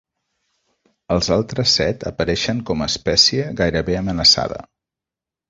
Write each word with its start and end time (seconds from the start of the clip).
Els 1.15 1.29
altres 1.35 1.73
set 1.79 2.05
apareixen 2.13 2.63
com 2.71 2.81
a 2.81 2.89
espècie 2.93 3.47
Gairebé 3.61 4.01
amenaçada. 4.01 4.61